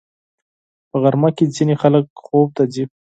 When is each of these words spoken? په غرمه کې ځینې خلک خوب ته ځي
په 0.89 0.95
غرمه 1.03 1.29
کې 1.35 1.51
ځینې 1.55 1.75
خلک 1.81 2.05
خوب 2.23 2.47
ته 2.55 2.63
ځي 2.73 2.83